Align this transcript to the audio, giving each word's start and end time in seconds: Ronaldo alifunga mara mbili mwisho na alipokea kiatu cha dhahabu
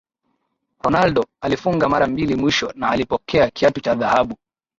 Ronaldo 0.83 1.25
alifunga 1.41 1.89
mara 1.89 2.07
mbili 2.07 2.35
mwisho 2.35 2.71
na 2.75 2.89
alipokea 2.89 3.49
kiatu 3.49 3.79
cha 3.81 3.95
dhahabu 3.95 4.37